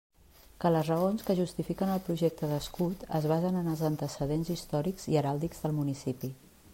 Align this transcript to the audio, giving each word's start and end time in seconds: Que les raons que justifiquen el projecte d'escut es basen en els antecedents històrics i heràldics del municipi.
Que 0.61 0.69
les 0.75 0.87
raons 0.91 1.25
que 1.27 1.35
justifiquen 1.39 1.91
el 1.95 2.01
projecte 2.07 2.49
d'escut 2.53 3.05
es 3.21 3.29
basen 3.33 3.61
en 3.61 3.71
els 3.75 3.83
antecedents 3.91 4.49
històrics 4.55 5.07
i 5.13 5.21
heràldics 5.23 5.63
del 5.67 5.77
municipi. 5.83 6.33